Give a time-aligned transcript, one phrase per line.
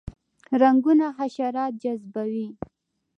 [0.61, 2.47] رنګونه حشرات جذبوي